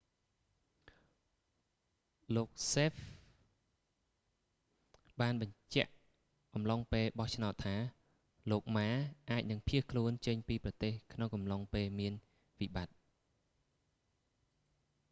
[2.35, 5.91] លោកសេហ្វ hsieh បានបញ្ជាក់
[6.53, 7.75] អំឡុងពេលបោះឆ្នោតថា
[8.51, 8.89] លោកម៉ា
[9.27, 12.13] ma អាចនឹងភៀសខ្លួនចេញពីប្រទេសក្នុងអំឡុងពេលមាន
[12.59, 12.95] វិបត្តិ